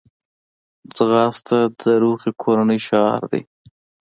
[0.95, 3.41] ځغاسته د روغې کورنۍ شعار دی